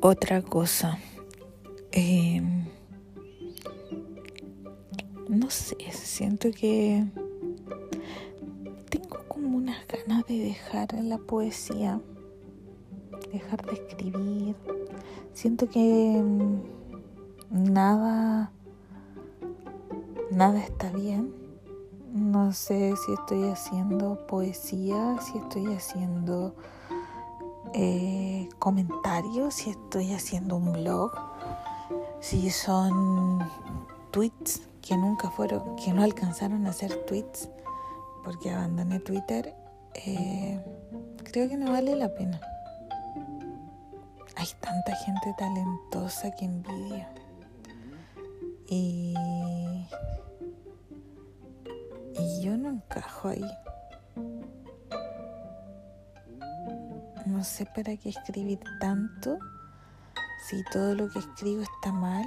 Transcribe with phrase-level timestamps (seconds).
[0.00, 0.98] otra cosa.
[1.92, 2.42] Eh,
[5.28, 7.04] no sé, siento que
[8.90, 12.00] tengo como unas ganas de dejar la poesía,
[13.32, 14.56] dejar de escribir.
[15.32, 18.52] Siento que mm, nada,
[20.30, 21.34] nada está bien.
[22.12, 26.54] No sé si estoy haciendo poesía, si estoy haciendo
[27.74, 31.12] eh, comentarios, si estoy haciendo un blog,
[32.20, 33.38] si son
[34.10, 37.48] tweets que nunca fueron, que no alcanzaron a ser tweets
[38.24, 39.54] porque abandoné Twitter,
[39.94, 40.60] eh,
[41.24, 42.40] creo que no vale la pena.
[44.36, 47.08] Hay tanta gente talentosa que envidia.
[48.68, 49.14] Y,
[52.14, 53.50] y yo no encajo ahí.
[57.28, 59.38] No sé para qué escribir tanto
[60.48, 62.26] si todo lo que escribo está mal,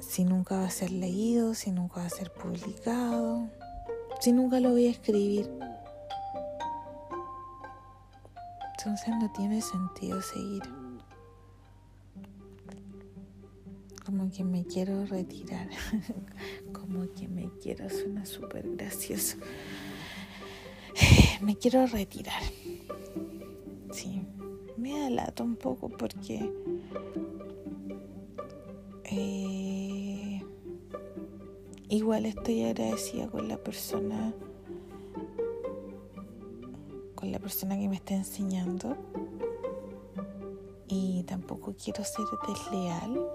[0.00, 3.48] si nunca va a ser leído, si nunca va a ser publicado,
[4.18, 5.48] si nunca lo voy a escribir.
[8.76, 10.62] Entonces no tiene sentido seguir.
[14.04, 15.68] Como que me quiero retirar.
[16.72, 19.36] Como que me quiero, suena súper gracioso.
[21.40, 22.42] Me quiero retirar.
[24.88, 26.50] Me alato un poco porque
[29.04, 30.42] eh,
[31.90, 34.32] igual estoy agradecida con la persona
[37.14, 38.96] con la persona que me está enseñando
[40.86, 43.28] y tampoco quiero ser desleal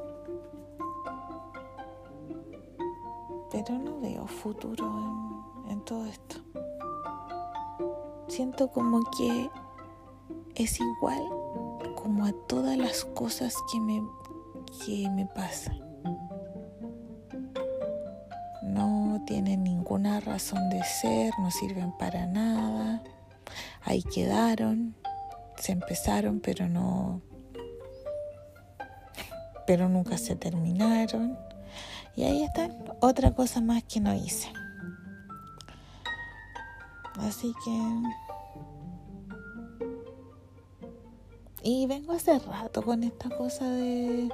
[3.51, 6.38] pero no veo futuro en todo esto.
[8.27, 9.51] Siento como que
[10.55, 11.42] es igual
[12.23, 14.01] a todas las cosas que me,
[14.85, 15.79] que me pasan.
[18.63, 23.03] No tienen ninguna razón de ser, no sirven para nada.
[23.84, 24.95] Ahí quedaron,
[25.57, 27.22] se empezaron, pero no,
[29.67, 31.38] pero nunca se terminaron.
[32.16, 32.69] Y ahí está
[33.00, 34.51] otra cosa más que no hice.
[37.19, 37.72] Así que
[41.66, 44.29] Y vengo hace rato con esta cosa de,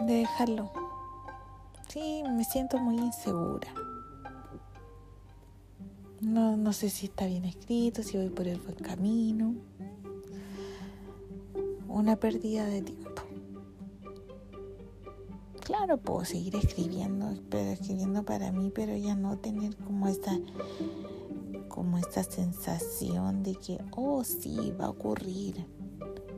[0.00, 0.70] de dejarlo.
[1.88, 3.72] Sí, me siento muy insegura.
[6.20, 9.54] No, no sé si está bien escrito, si voy por el buen camino.
[11.88, 13.22] Una pérdida de tiempo.
[15.60, 20.38] Claro, puedo seguir escribiendo, pero escribiendo para mí, pero ya no tener como esta
[21.78, 25.64] como esta sensación de que, oh sí, va a ocurrir.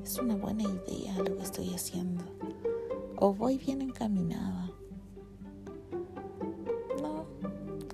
[0.04, 2.22] Es una buena idea lo que estoy haciendo.
[3.16, 4.70] O voy bien encaminada.
[7.00, 7.24] No,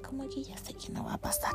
[0.04, 1.54] como que ya sé que no va a pasar.